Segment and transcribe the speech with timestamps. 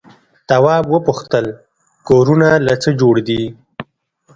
[0.49, 1.45] تواب وپوښتل
[2.07, 3.41] کورونه له څه جوړ دي؟